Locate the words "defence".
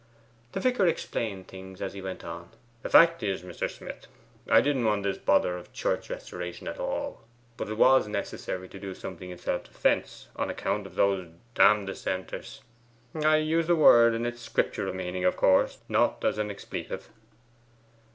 9.65-10.27